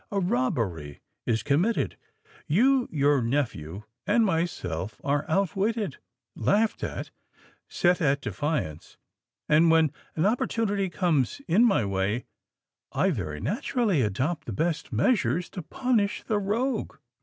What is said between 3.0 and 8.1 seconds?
nephew, and myself are outwitted—laughed at—set